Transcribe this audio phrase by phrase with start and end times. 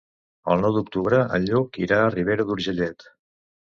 [0.53, 3.07] El nou d'octubre en Lluc irà a Ribera d'Urgellet.